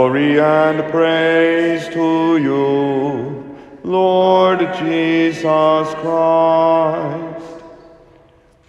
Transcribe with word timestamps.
Glory 0.00 0.40
and 0.40 0.90
praise 0.90 1.86
to 1.88 2.38
you, 2.38 3.54
Lord 3.84 4.60
Jesus 4.78 5.94
Christ. 5.96 7.64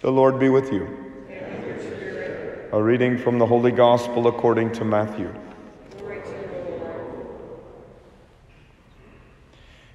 The 0.02 0.10
Lord 0.10 0.38
be 0.38 0.50
with 0.50 0.70
you. 0.70 0.86
A 2.72 2.82
reading 2.82 3.16
from 3.16 3.38
the 3.38 3.46
Holy 3.46 3.70
Gospel 3.72 4.26
according 4.26 4.72
to 4.72 4.84
Matthew. 4.84 5.34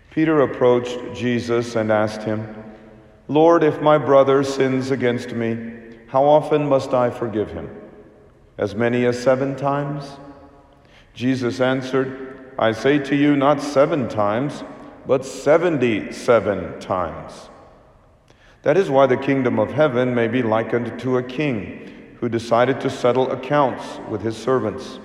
Peter 0.10 0.42
approached 0.42 0.98
Jesus 1.14 1.76
and 1.76 1.92
asked 1.92 2.24
him, 2.24 2.52
Lord, 3.28 3.64
if 3.64 3.80
my 3.80 4.00
brother 4.00 4.44
sins 4.44 4.90
against 4.90 5.34
me, 5.34 5.76
how 6.08 6.24
often 6.24 6.68
must 6.68 6.96
I 6.96 7.12
forgive 7.12 7.52
him? 7.52 7.70
As 8.58 8.74
many 8.74 9.06
as 9.06 9.22
seven 9.22 9.56
times? 9.56 10.18
Jesus 11.18 11.60
answered, 11.62 12.52
I 12.60 12.74
say 12.74 13.00
to 13.00 13.16
you, 13.16 13.36
not 13.36 13.60
seven 13.60 14.08
times, 14.08 14.64
but 15.08 15.26
seventy 15.26 16.12
seven 16.12 16.80
times. 16.80 17.50
That 18.62 18.78
is 18.78 18.92
why 18.92 19.08
the 19.08 19.18
kingdom 19.18 19.58
of 19.58 19.72
heaven 19.72 20.14
may 20.14 20.28
be 20.28 20.44
likened 20.44 21.00
to 21.00 21.18
a 21.18 21.24
king 21.24 22.16
who 22.20 22.30
decided 22.30 22.80
to 22.82 22.92
settle 22.92 23.32
accounts 23.32 24.00
with 24.12 24.22
his 24.22 24.38
servants. 24.38 25.00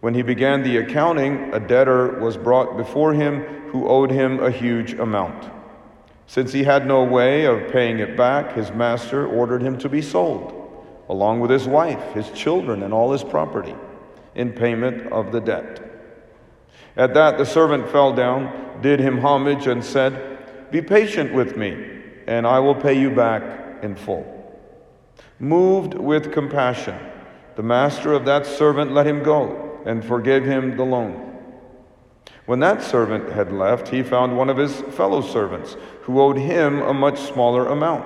When 0.00 0.12
he 0.12 0.22
began 0.22 0.64
the 0.64 0.78
accounting, 0.78 1.54
a 1.54 1.60
debtor 1.60 2.18
was 2.18 2.36
brought 2.36 2.76
before 2.76 3.14
him 3.14 3.44
who 3.70 3.86
owed 3.86 4.10
him 4.10 4.42
a 4.42 4.50
huge 4.50 4.94
amount. 4.94 5.48
Since 6.26 6.52
he 6.52 6.64
had 6.64 6.84
no 6.84 7.04
way 7.04 7.44
of 7.44 7.70
paying 7.70 8.00
it 8.00 8.16
back, 8.16 8.54
his 8.54 8.72
master 8.72 9.24
ordered 9.24 9.62
him 9.62 9.78
to 9.78 9.88
be 9.88 10.02
sold, 10.02 10.52
along 11.08 11.38
with 11.38 11.52
his 11.52 11.68
wife, 11.68 12.12
his 12.12 12.28
children, 12.32 12.82
and 12.82 12.92
all 12.92 13.12
his 13.12 13.22
property 13.22 13.76
in 14.34 14.52
payment 14.52 15.12
of 15.12 15.32
the 15.32 15.40
debt. 15.40 15.80
At 16.96 17.14
that, 17.14 17.38
the 17.38 17.46
servant 17.46 17.88
fell 17.88 18.12
down, 18.12 18.80
did 18.82 19.00
him 19.00 19.18
homage, 19.18 19.66
and 19.66 19.84
said, 19.84 20.70
Be 20.70 20.82
patient 20.82 21.32
with 21.32 21.56
me, 21.56 22.00
and 22.26 22.46
I 22.46 22.58
will 22.58 22.74
pay 22.74 22.98
you 22.98 23.10
back 23.10 23.82
in 23.82 23.96
full. 23.96 24.26
Moved 25.38 25.94
with 25.94 26.32
compassion, 26.32 26.98
the 27.56 27.62
master 27.62 28.12
of 28.12 28.24
that 28.26 28.46
servant 28.46 28.92
let 28.92 29.06
him 29.06 29.22
go 29.22 29.80
and 29.84 30.04
forgave 30.04 30.44
him 30.44 30.76
the 30.76 30.84
loan. 30.84 31.32
When 32.46 32.60
that 32.60 32.82
servant 32.82 33.30
had 33.30 33.52
left, 33.52 33.88
he 33.88 34.02
found 34.02 34.36
one 34.36 34.50
of 34.50 34.56
his 34.56 34.80
fellow 34.96 35.22
servants 35.22 35.76
who 36.02 36.20
owed 36.20 36.36
him 36.36 36.82
a 36.82 36.92
much 36.92 37.18
smaller 37.20 37.68
amount. 37.68 38.04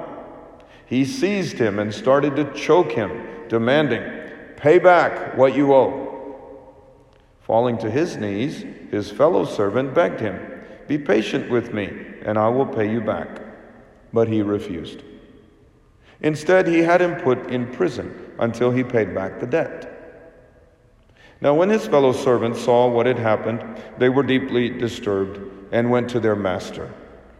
He 0.86 1.04
seized 1.04 1.58
him 1.58 1.78
and 1.78 1.92
started 1.92 2.36
to 2.36 2.52
choke 2.52 2.92
him, 2.92 3.27
demanding, 3.48 4.02
Pay 4.56 4.78
back 4.78 5.36
what 5.36 5.54
you 5.54 5.74
owe. 5.74 6.05
Falling 7.47 7.78
to 7.78 7.89
his 7.89 8.16
knees, 8.16 8.64
his 8.91 9.12
fellow 9.12 9.44
servant 9.44 9.94
begged 9.94 10.19
him, 10.19 10.64
Be 10.89 10.98
patient 10.98 11.48
with 11.48 11.72
me, 11.72 11.88
and 12.25 12.36
I 12.36 12.48
will 12.48 12.66
pay 12.66 12.91
you 12.91 13.00
back. 13.00 13.41
But 14.12 14.27
he 14.27 14.42
refused. 14.42 15.05
Instead, 16.20 16.66
he 16.66 16.80
had 16.80 17.00
him 17.00 17.14
put 17.20 17.48
in 17.48 17.70
prison 17.70 18.33
until 18.41 18.72
he 18.72 18.83
paid 18.83 19.14
back 19.14 19.38
the 19.38 19.47
debt. 19.47 19.92
Now, 21.41 21.55
when 21.55 21.70
his 21.70 21.86
fellow 21.86 22.12
servants 22.12 22.61
saw 22.61 22.88
what 22.88 23.06
had 23.06 23.19
happened, 23.19 23.62
they 23.97 24.08
were 24.08 24.25
deeply 24.25 24.69
disturbed 24.69 25.38
and 25.70 25.88
went 25.88 26.10
to 26.10 26.20
their 26.20 26.34
master 26.34 26.92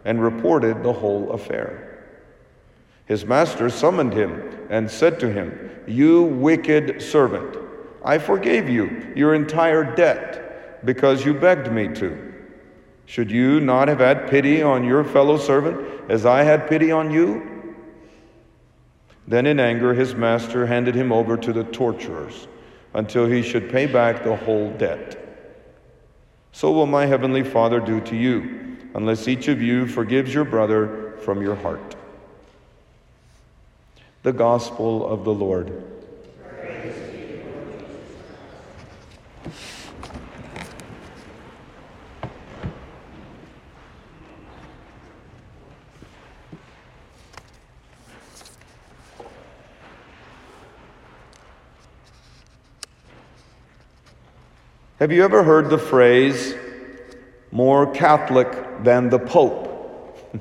and 0.05 0.23
reported 0.23 0.85
the 0.85 0.93
whole 0.93 1.33
affair. 1.33 2.05
His 3.07 3.25
master 3.25 3.71
summoned 3.71 4.13
him 4.13 4.69
and 4.71 4.89
said 4.89 5.19
to 5.19 5.33
him, 5.33 5.83
You 5.89 6.23
wicked 6.23 7.03
servant. 7.03 7.57
I 8.07 8.19
forgave 8.19 8.69
you 8.69 9.13
your 9.17 9.35
entire 9.35 9.83
debt 9.97 10.87
because 10.87 11.25
you 11.25 11.35
begged 11.35 11.73
me 11.73 11.89
to. 11.95 12.35
Should 13.05 13.33
you 13.33 13.59
not 13.59 13.89
have 13.89 13.99
had 13.99 14.31
pity 14.31 14.63
on 14.63 14.85
your 14.85 15.03
fellow 15.03 15.37
servant 15.37 16.09
as 16.09 16.25
I 16.25 16.45
had 16.45 16.69
pity 16.69 16.93
on 16.93 17.11
you? 17.11 17.75
Then, 19.27 19.45
in 19.45 19.59
anger, 19.59 19.93
his 19.93 20.15
master 20.15 20.67
handed 20.67 20.95
him 20.95 21.11
over 21.11 21.37
to 21.37 21.53
the 21.53 21.65
torturers 21.65 22.47
until 22.95 23.27
he 23.27 23.43
should 23.43 23.71
pay 23.71 23.87
back 23.87 24.23
the 24.23 24.37
whole 24.37 24.71
debt. 24.75 25.21
So 26.53 26.71
will 26.71 26.87
my 26.87 27.07
heavenly 27.07 27.43
Father 27.43 27.81
do 27.81 28.01
to 28.03 28.15
you, 28.15 28.77
unless 28.95 29.27
each 29.27 29.49
of 29.49 29.61
you 29.61 29.89
forgives 29.89 30.33
your 30.33 30.45
brother 30.45 31.15
from 31.25 31.43
your 31.43 31.57
heart. 31.57 31.97
The 34.23 34.33
Gospel 34.33 35.05
of 35.09 35.25
the 35.25 35.35
Lord. 35.35 35.96
Have 55.07 55.13
you 55.13 55.23
ever 55.23 55.45
heard 55.45 55.71
the 55.71 55.79
phrase, 55.79 56.57
more 57.53 57.89
Catholic 57.93 58.83
than 58.83 59.09
the 59.09 59.21
Pope? 59.21 60.37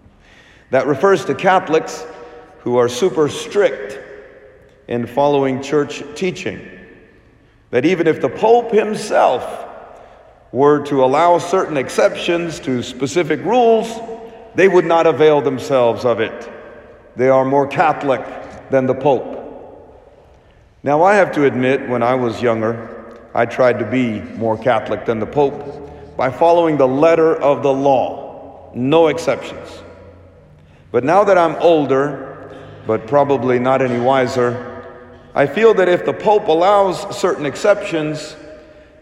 that 0.70 0.88
refers 0.88 1.24
to 1.26 1.34
Catholics 1.36 2.04
who 2.58 2.76
are 2.76 2.88
super 2.88 3.28
strict 3.28 4.00
in 4.88 5.06
following 5.06 5.62
church 5.62 6.02
teaching. 6.16 6.68
That 7.70 7.84
even 7.84 8.08
if 8.08 8.20
the 8.20 8.28
Pope 8.28 8.72
himself 8.72 9.68
were 10.50 10.84
to 10.86 11.04
allow 11.04 11.38
certain 11.38 11.76
exceptions 11.76 12.58
to 12.58 12.82
specific 12.82 13.38
rules, 13.44 13.96
they 14.56 14.66
would 14.66 14.86
not 14.86 15.06
avail 15.06 15.40
themselves 15.40 16.04
of 16.04 16.18
it. 16.18 16.50
They 17.14 17.28
are 17.28 17.44
more 17.44 17.68
Catholic 17.68 18.24
than 18.70 18.86
the 18.86 18.94
Pope. 18.94 19.36
Now, 20.82 21.04
I 21.04 21.14
have 21.14 21.30
to 21.36 21.44
admit, 21.44 21.88
when 21.88 22.02
I 22.02 22.16
was 22.16 22.42
younger, 22.42 22.99
I 23.34 23.46
tried 23.46 23.78
to 23.78 23.84
be 23.84 24.20
more 24.20 24.58
Catholic 24.58 25.04
than 25.04 25.20
the 25.20 25.26
Pope 25.26 26.16
by 26.16 26.30
following 26.30 26.76
the 26.76 26.88
letter 26.88 27.34
of 27.34 27.62
the 27.62 27.72
law, 27.72 28.70
no 28.74 29.06
exceptions. 29.06 29.82
But 30.90 31.04
now 31.04 31.24
that 31.24 31.38
I'm 31.38 31.56
older, 31.56 32.52
but 32.86 33.06
probably 33.06 33.58
not 33.58 33.82
any 33.82 34.00
wiser, 34.00 34.66
I 35.34 35.46
feel 35.46 35.74
that 35.74 35.88
if 35.88 36.04
the 36.04 36.12
Pope 36.12 36.48
allows 36.48 37.16
certain 37.16 37.46
exceptions, 37.46 38.34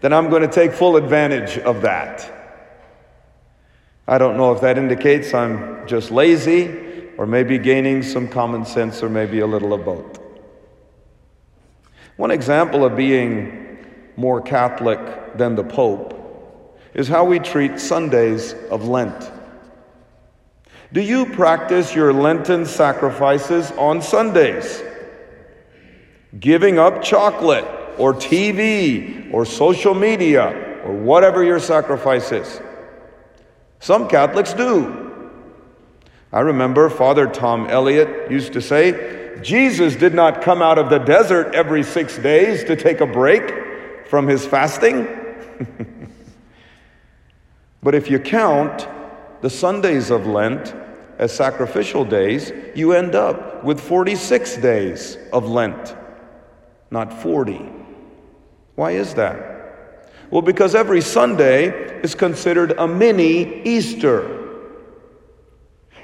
then 0.00 0.12
I'm 0.12 0.28
going 0.28 0.42
to 0.42 0.48
take 0.48 0.72
full 0.72 0.96
advantage 0.96 1.58
of 1.58 1.82
that. 1.82 2.34
I 4.06 4.18
don't 4.18 4.36
know 4.36 4.52
if 4.52 4.60
that 4.60 4.78
indicates 4.78 5.34
I'm 5.34 5.86
just 5.86 6.10
lazy 6.10 7.10
or 7.16 7.26
maybe 7.26 7.58
gaining 7.58 8.02
some 8.02 8.28
common 8.28 8.64
sense 8.64 9.02
or 9.02 9.08
maybe 9.08 9.40
a 9.40 9.46
little 9.46 9.72
of 9.72 9.84
both. 9.84 10.20
One 12.16 12.30
example 12.30 12.84
of 12.84 12.96
being 12.96 13.67
more 14.18 14.42
Catholic 14.42 15.36
than 15.36 15.54
the 15.54 15.62
Pope 15.62 16.14
is 16.92 17.06
how 17.06 17.24
we 17.24 17.38
treat 17.38 17.78
Sundays 17.78 18.52
of 18.68 18.88
Lent. 18.88 19.30
Do 20.92 21.00
you 21.00 21.26
practice 21.26 21.94
your 21.94 22.12
Lenten 22.12 22.66
sacrifices 22.66 23.70
on 23.72 24.02
Sundays? 24.02 24.82
Giving 26.40 26.80
up 26.80 27.00
chocolate 27.00 27.64
or 27.96 28.12
TV 28.12 29.32
or 29.32 29.44
social 29.44 29.94
media 29.94 30.80
or 30.84 30.92
whatever 30.94 31.44
your 31.44 31.60
sacrifice 31.60 32.32
is. 32.32 32.60
Some 33.78 34.08
Catholics 34.08 34.52
do. 34.52 35.30
I 36.32 36.40
remember 36.40 36.90
Father 36.90 37.28
Tom 37.28 37.68
Elliott 37.68 38.32
used 38.32 38.52
to 38.54 38.60
say, 38.60 39.38
Jesus 39.42 39.94
did 39.94 40.12
not 40.12 40.42
come 40.42 40.60
out 40.60 40.78
of 40.78 40.90
the 40.90 40.98
desert 40.98 41.54
every 41.54 41.84
six 41.84 42.18
days 42.18 42.64
to 42.64 42.74
take 42.74 43.00
a 43.00 43.06
break 43.06 43.67
from 44.08 44.26
his 44.26 44.46
fasting. 44.46 45.06
but 47.82 47.94
if 47.94 48.10
you 48.10 48.18
count 48.18 48.88
the 49.42 49.50
Sundays 49.50 50.10
of 50.10 50.26
Lent 50.26 50.74
as 51.18 51.32
sacrificial 51.32 52.04
days, 52.04 52.52
you 52.74 52.92
end 52.92 53.14
up 53.14 53.64
with 53.64 53.80
46 53.80 54.56
days 54.58 55.18
of 55.32 55.48
Lent, 55.48 55.94
not 56.90 57.22
40. 57.22 57.68
Why 58.74 58.92
is 58.92 59.14
that? 59.14 60.10
Well, 60.30 60.42
because 60.42 60.74
every 60.74 61.00
Sunday 61.00 62.00
is 62.02 62.14
considered 62.14 62.72
a 62.78 62.86
mini 62.86 63.62
Easter. 63.62 64.36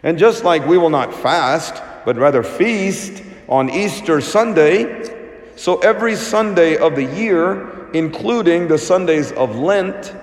And 0.02 0.18
just 0.18 0.44
like 0.44 0.66
we 0.66 0.76
will 0.76 0.90
not 0.90 1.14
fast, 1.14 1.82
but 2.04 2.16
rather 2.16 2.42
feast 2.42 3.22
on 3.48 3.70
Easter 3.70 4.20
Sunday, 4.20 5.14
so 5.56 5.78
every 5.78 6.16
Sunday 6.16 6.76
of 6.76 6.96
the 6.96 7.04
year 7.04 7.73
including 7.94 8.68
the 8.68 8.76
Sundays 8.76 9.32
of 9.32 9.56
Lent, 9.56 10.14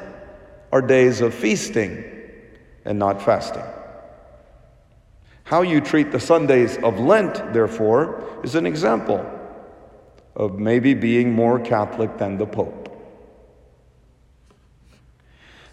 are 0.71 0.81
days 0.81 1.21
of 1.21 1.33
feasting 1.33 2.03
and 2.85 2.99
not 2.99 3.21
fasting. 3.21 3.63
How 5.43 5.63
you 5.63 5.81
treat 5.81 6.11
the 6.11 6.19
Sundays 6.19 6.77
of 6.77 6.99
Lent, 6.99 7.53
therefore, 7.53 8.39
is 8.43 8.55
an 8.55 8.65
example 8.65 9.25
of 10.35 10.59
maybe 10.59 10.93
being 10.93 11.33
more 11.33 11.59
Catholic 11.59 12.17
than 12.17 12.37
the 12.37 12.45
Pope. 12.45 12.87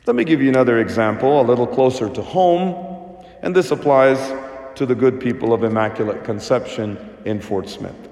Let 0.07 0.17
me 0.17 0.25
give 0.25 0.41
you 0.41 0.49
another 0.49 0.79
example, 0.79 1.41
a 1.41 1.43
little 1.43 1.67
closer 1.67 2.09
to 2.09 2.23
home, 2.23 3.25
and 3.43 3.55
this 3.55 3.71
applies 3.71 4.19
to 4.75 4.87
the 4.87 4.95
good 4.95 5.21
people 5.21 5.53
of 5.53 5.65
Immaculate 5.65 6.25
Conception 6.25 6.99
in 7.25 7.41
Fort 7.41 7.69
Smith. 7.69 8.09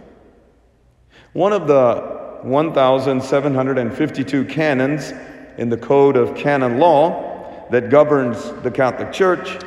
One 1.33 1.53
of 1.53 1.67
the 1.67 2.16
1,752 2.45 4.45
canons 4.45 5.13
in 5.59 5.69
the 5.69 5.77
Code 5.77 6.17
of 6.17 6.37
Canon 6.37 6.79
Law 6.79 7.69
that 7.71 7.91
governs 7.91 8.53
the 8.63 8.71
Catholic 8.71 9.13
Church 9.13 9.59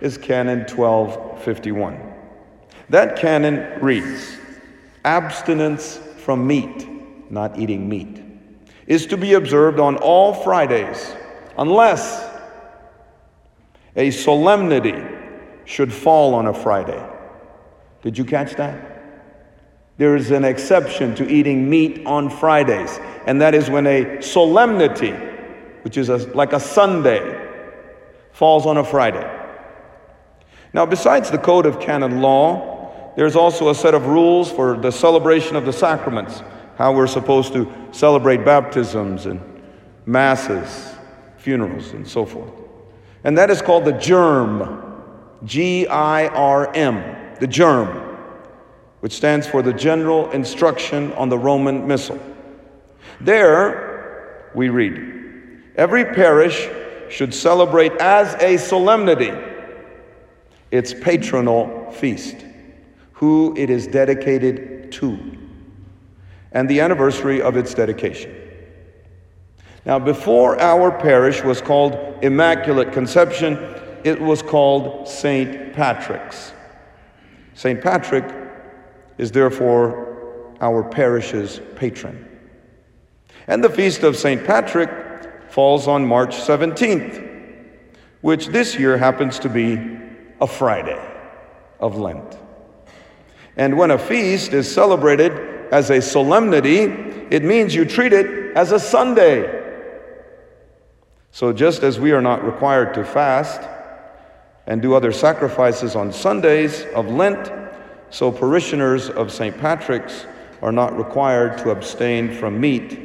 is 0.00 0.18
Canon 0.18 0.60
1251. 0.60 2.14
That 2.88 3.16
canon 3.16 3.80
reads 3.80 4.36
Abstinence 5.04 5.98
from 6.18 6.46
meat, 6.46 6.88
not 7.30 7.58
eating 7.58 7.88
meat, 7.88 8.22
is 8.86 9.06
to 9.06 9.16
be 9.16 9.34
observed 9.34 9.80
on 9.80 9.96
all 9.96 10.32
Fridays 10.32 11.14
unless 11.58 12.28
a 13.96 14.10
solemnity 14.10 15.02
should 15.64 15.92
fall 15.92 16.34
on 16.34 16.46
a 16.46 16.54
Friday. 16.54 17.04
Did 18.02 18.18
you 18.18 18.24
catch 18.24 18.54
that? 18.54 18.95
There 19.98 20.14
is 20.14 20.30
an 20.30 20.44
exception 20.44 21.14
to 21.14 21.28
eating 21.28 21.70
meat 21.70 22.04
on 22.04 22.28
Fridays, 22.28 22.98
and 23.26 23.40
that 23.40 23.54
is 23.54 23.70
when 23.70 23.86
a 23.86 24.20
solemnity, 24.20 25.12
which 25.82 25.96
is 25.96 26.10
a, 26.10 26.18
like 26.34 26.52
a 26.52 26.60
Sunday, 26.60 27.48
falls 28.32 28.66
on 28.66 28.76
a 28.76 28.84
Friday. 28.84 29.26
Now, 30.74 30.84
besides 30.84 31.30
the 31.30 31.38
code 31.38 31.64
of 31.64 31.80
canon 31.80 32.20
law, 32.20 33.12
there's 33.16 33.36
also 33.36 33.70
a 33.70 33.74
set 33.74 33.94
of 33.94 34.06
rules 34.06 34.52
for 34.52 34.76
the 34.76 34.92
celebration 34.92 35.56
of 35.56 35.64
the 35.64 35.72
sacraments, 35.72 36.42
how 36.76 36.92
we're 36.92 37.06
supposed 37.06 37.54
to 37.54 37.72
celebrate 37.92 38.44
baptisms 38.44 39.24
and 39.24 39.40
masses, 40.04 40.94
funerals, 41.38 41.92
and 41.92 42.06
so 42.06 42.26
forth. 42.26 42.52
And 43.24 43.38
that 43.38 43.48
is 43.48 43.62
called 43.62 43.86
the 43.86 43.92
germ, 43.92 45.02
G 45.46 45.86
I 45.86 46.26
R 46.28 46.70
M, 46.74 47.36
the 47.40 47.46
germ 47.46 48.05
which 49.00 49.12
stands 49.12 49.46
for 49.46 49.62
the 49.62 49.72
General 49.72 50.30
Instruction 50.30 51.12
on 51.12 51.28
the 51.28 51.38
Roman 51.38 51.86
Missal. 51.86 52.18
There 53.20 54.50
we 54.54 54.68
read 54.68 55.16
Every 55.76 56.06
parish 56.06 56.68
should 57.10 57.34
celebrate 57.34 57.92
as 58.00 58.34
a 58.42 58.56
solemnity 58.56 59.32
its 60.70 60.94
patronal 60.94 61.92
feast, 61.92 62.36
who 63.12 63.54
it 63.56 63.68
is 63.68 63.86
dedicated 63.86 64.90
to, 64.92 65.18
and 66.52 66.68
the 66.68 66.80
anniversary 66.80 67.42
of 67.42 67.56
its 67.56 67.74
dedication. 67.74 68.34
Now, 69.84 69.98
before 69.98 70.58
our 70.60 70.90
parish 70.90 71.44
was 71.44 71.60
called 71.60 72.24
Immaculate 72.24 72.92
Conception, 72.92 73.58
it 74.02 74.20
was 74.20 74.42
called 74.42 75.06
St. 75.06 75.74
Patrick's. 75.74 76.52
St. 77.54 77.80
Patrick 77.80 78.24
is 79.18 79.32
therefore 79.32 80.54
our 80.60 80.82
parish's 80.82 81.60
patron. 81.74 82.28
And 83.46 83.62
the 83.62 83.70
feast 83.70 84.02
of 84.02 84.16
St. 84.16 84.44
Patrick 84.44 84.90
falls 85.50 85.86
on 85.86 86.04
March 86.04 86.36
17th, 86.36 87.24
which 88.20 88.48
this 88.48 88.78
year 88.78 88.96
happens 88.96 89.38
to 89.40 89.48
be 89.48 89.98
a 90.40 90.46
Friday 90.46 91.00
of 91.80 91.96
Lent. 91.96 92.38
And 93.56 93.78
when 93.78 93.90
a 93.90 93.98
feast 93.98 94.52
is 94.52 94.72
celebrated 94.72 95.32
as 95.72 95.90
a 95.90 96.02
solemnity, 96.02 96.80
it 97.30 97.42
means 97.42 97.74
you 97.74 97.84
treat 97.84 98.12
it 98.12 98.56
as 98.56 98.72
a 98.72 98.80
Sunday. 98.80 99.64
So 101.30 101.52
just 101.52 101.82
as 101.82 102.00
we 102.00 102.12
are 102.12 102.22
not 102.22 102.44
required 102.44 102.94
to 102.94 103.04
fast 103.04 103.60
and 104.66 104.82
do 104.82 104.94
other 104.94 105.12
sacrifices 105.12 105.94
on 105.94 106.12
Sundays 106.12 106.84
of 106.94 107.08
Lent, 107.08 107.65
so 108.10 108.30
parishioners 108.30 109.10
of 109.10 109.32
St. 109.32 109.56
Patrick's 109.58 110.26
are 110.62 110.72
not 110.72 110.96
required 110.96 111.58
to 111.58 111.70
abstain 111.70 112.32
from 112.32 112.60
meat 112.60 112.98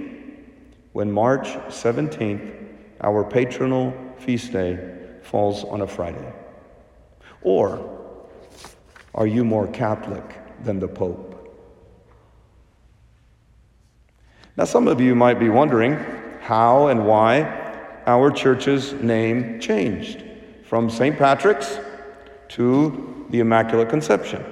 when 0.94 1.12
March 1.12 1.48
17th, 1.48 2.68
our 3.01 3.24
patronal 3.24 3.94
feast 4.19 4.51
day, 4.51 4.98
falls 5.21 5.63
on 5.63 5.81
a 5.81 5.88
Friday. 5.88 6.33
Or 7.42 8.00
are 9.15 9.27
you 9.27 9.44
more 9.44 9.68
Catholic 9.68 10.24
than 10.63 10.80
the 10.80 10.88
Pope? 10.88 11.27
Now, 14.57 14.65
some 14.65 14.88
of 14.88 15.00
you 15.00 15.15
might 15.15 15.39
be 15.39 15.50
wondering 15.50 15.98
how 16.42 16.88
and 16.88 17.06
why 17.06 17.42
our 18.06 18.31
church's 18.31 18.94
name 18.94 19.59
changed 19.59 20.24
from 20.65 20.89
St. 20.89 21.18
Patrick's 21.18 21.80
to 22.50 23.25
the 23.30 23.39
Immaculate 23.39 23.89
Conception. 23.89 24.44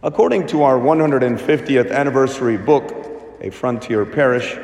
According 0.00 0.46
to 0.48 0.62
our 0.62 0.78
150th 0.78 1.90
anniversary 1.90 2.56
book, 2.56 3.36
A 3.40 3.50
Frontier 3.50 4.06
Parish, 4.06 4.56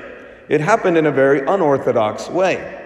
it 0.48 0.60
happened 0.60 0.96
in 0.96 1.06
a 1.06 1.10
very 1.10 1.40
unorthodox 1.40 2.28
way. 2.28 2.80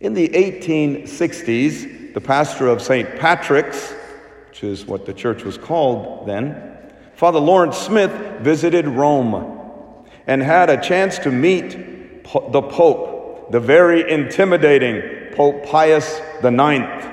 In 0.00 0.14
the 0.14 0.26
1860s, 0.30 2.14
the 2.14 2.20
pastor 2.22 2.68
of 2.68 2.80
St. 2.80 3.18
Patrick's, 3.18 3.92
which 4.48 4.64
is 4.64 4.86
what 4.86 5.04
the 5.04 5.12
church 5.12 5.44
was 5.44 5.58
called 5.58 6.26
then, 6.26 6.78
Father 7.16 7.38
Lawrence 7.38 7.76
Smith 7.76 8.40
visited 8.40 8.86
Rome 8.86 10.06
and 10.26 10.42
had 10.42 10.70
a 10.70 10.80
chance 10.80 11.18
to 11.18 11.30
meet 11.30 12.24
the 12.24 12.62
Pope, 12.62 13.52
the 13.52 13.60
very 13.60 14.10
intimidating 14.10 15.34
Pope 15.34 15.66
Pius 15.66 16.18
IX. 16.42 17.06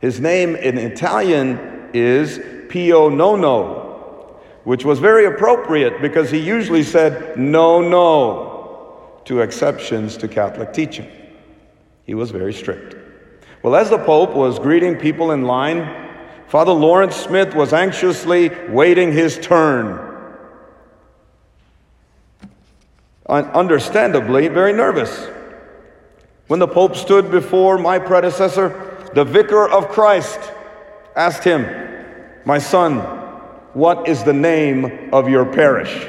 His 0.00 0.20
name 0.20 0.54
in 0.54 0.78
Italian 0.78 1.90
is 1.92 2.38
Pio 2.76 3.08
Nono, 3.08 4.36
which 4.64 4.84
was 4.84 4.98
very 4.98 5.24
appropriate 5.24 6.02
because 6.02 6.30
he 6.30 6.38
usually 6.38 6.82
said 6.82 7.38
no, 7.38 7.80
no 7.80 9.22
to 9.24 9.40
exceptions 9.40 10.18
to 10.18 10.28
Catholic 10.28 10.74
teaching. 10.74 11.10
He 12.04 12.12
was 12.12 12.30
very 12.30 12.52
strict. 12.52 12.94
Well, 13.62 13.74
as 13.76 13.88
the 13.88 13.96
Pope 13.96 14.34
was 14.34 14.58
greeting 14.58 14.96
people 14.96 15.30
in 15.30 15.44
line, 15.44 15.88
Father 16.48 16.72
Lawrence 16.72 17.16
Smith 17.16 17.54
was 17.54 17.72
anxiously 17.72 18.50
waiting 18.68 19.10
his 19.10 19.38
turn. 19.38 19.98
Understandably, 23.26 24.48
very 24.48 24.74
nervous. 24.74 25.28
When 26.48 26.60
the 26.60 26.68
Pope 26.68 26.94
stood 26.94 27.30
before 27.30 27.78
my 27.78 27.98
predecessor, 27.98 29.08
the 29.14 29.24
Vicar 29.24 29.66
of 29.66 29.88
Christ 29.88 30.38
asked 31.16 31.42
him, 31.42 31.86
my 32.46 32.58
son, 32.58 33.00
what 33.72 34.06
is 34.06 34.22
the 34.22 34.32
name 34.32 35.10
of 35.12 35.28
your 35.28 35.44
parish? 35.44 36.06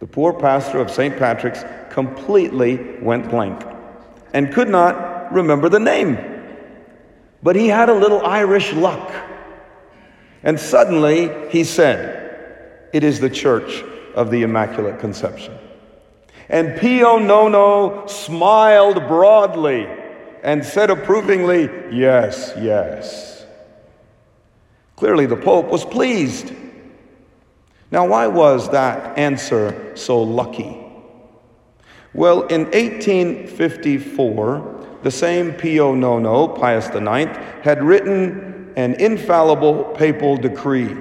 The 0.00 0.06
poor 0.08 0.32
pastor 0.32 0.78
of 0.78 0.90
St. 0.90 1.16
Patrick's 1.16 1.64
completely 1.90 2.98
went 2.98 3.30
blank 3.30 3.62
and 4.32 4.52
could 4.52 4.68
not 4.68 5.32
remember 5.32 5.68
the 5.68 5.78
name. 5.78 6.18
But 7.40 7.54
he 7.54 7.68
had 7.68 7.88
a 7.88 7.94
little 7.94 8.26
Irish 8.26 8.72
luck. 8.72 9.12
And 10.42 10.58
suddenly 10.58 11.30
he 11.50 11.62
said, 11.62 12.88
It 12.92 13.04
is 13.04 13.20
the 13.20 13.30
Church 13.30 13.84
of 14.16 14.32
the 14.32 14.42
Immaculate 14.42 14.98
Conception. 14.98 15.56
And 16.48 16.80
Pio 16.80 17.20
Nono 17.20 18.08
smiled 18.08 19.06
broadly 19.06 19.86
and 20.42 20.64
said 20.64 20.90
approvingly, 20.90 21.70
Yes, 21.92 22.52
yes. 22.58 23.31
Clearly, 25.02 25.26
the 25.26 25.34
Pope 25.34 25.66
was 25.66 25.84
pleased. 25.84 26.54
Now, 27.90 28.06
why 28.06 28.28
was 28.28 28.70
that 28.70 29.18
answer 29.18 29.96
so 29.96 30.22
lucky? 30.22 30.78
Well, 32.14 32.42
in 32.42 32.66
1854, 32.66 35.00
the 35.02 35.10
same 35.10 35.54
Pio 35.54 35.96
Nono, 35.96 36.46
Pius 36.46 36.88
IX, 36.90 37.36
had 37.64 37.82
written 37.82 38.72
an 38.76 38.94
infallible 38.94 39.86
papal 39.96 40.36
decree 40.36 40.96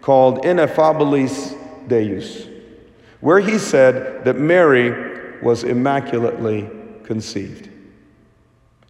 called 0.00 0.42
Ineffabilis 0.42 1.56
Deus, 1.86 2.48
where 3.20 3.38
he 3.38 3.56
said 3.56 4.24
that 4.24 4.36
Mary 4.36 5.40
was 5.42 5.62
immaculately 5.62 6.68
conceived. 7.04 7.70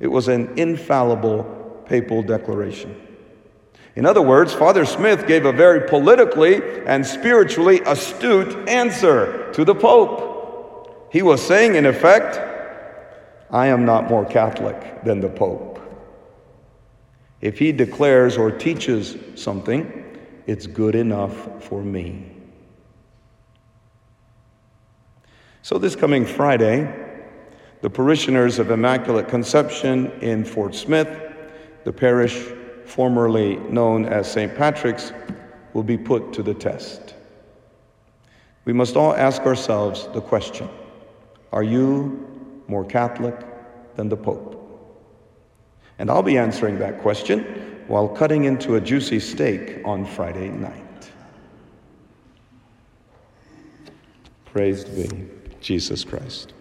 It 0.01 0.09
was 0.09 0.29
an 0.29 0.59
infallible 0.59 1.85
papal 1.87 2.23
declaration. 2.23 3.08
In 3.97 4.07
other 4.07 4.23
words, 4.23 4.55
Father 4.55 4.85
Smith 4.85 5.27
gave 5.27 5.45
a 5.45 5.53
very 5.53 5.89
politically 5.89 6.61
and 6.87 7.05
spiritually 7.07 7.81
astute 7.85 8.69
answer 8.69 9.53
to 9.55 9.65
the 9.65 9.75
Pope. 9.75 11.09
He 11.11 11.23
was 11.23 11.45
saying, 11.45 11.75
in 11.75 11.87
effect, 11.87 12.39
I 13.51 13.69
am 13.69 13.85
not 13.85 14.09
more 14.09 14.25
Catholic 14.25 15.05
than 15.05 15.21
the 15.21 15.29
Pope. 15.29 15.81
If 17.41 17.59
he 17.59 17.73
declares 17.73 18.37
or 18.37 18.51
teaches 18.51 19.17
something, 19.35 20.05
it's 20.47 20.67
good 20.67 20.95
enough 20.95 21.63
for 21.65 21.83
me. 21.83 22.33
So, 25.63 25.79
this 25.79 25.95
coming 25.95 26.25
Friday, 26.25 26.93
the 27.81 27.91
parishioners 27.91 28.59
of 28.59 28.71
Immaculate 28.71 29.29
Conception 29.29 30.11
in 30.21 30.45
Fort 30.45 30.75
Smith, 30.75 31.09
the 31.85 31.93
parish 31.93 32.53
formerly 32.89 33.57
known 33.57 34.07
as 34.07 34.31
St. 34.31 34.57
Patrick's, 34.57 35.13
will 35.75 35.83
be 35.83 35.99
put 35.99 36.33
to 36.33 36.43
the 36.43 36.55
test. 36.55 37.15
We 38.65 38.73
must 38.73 38.97
all 38.97 39.15
ask 39.15 39.43
ourselves 39.43 40.09
the 40.15 40.21
question 40.21 40.69
Are 41.53 41.63
you 41.63 42.27
more 42.67 42.85
Catholic 42.85 43.37
than 43.95 44.09
the 44.09 44.17
Pope? 44.17 44.55
And 45.99 46.11
I'll 46.11 46.23
be 46.23 46.39
answering 46.39 46.79
that 46.79 47.01
question 47.03 47.85
while 47.89 48.09
cutting 48.09 48.45
into 48.45 48.77
a 48.77 48.81
juicy 48.81 49.21
steak 49.21 49.81
on 49.85 50.05
Friday 50.05 50.49
night. 50.49 51.11
Praised 54.47 54.95
be 54.95 55.29
Jesus 55.61 56.05
Christ. 56.05 56.55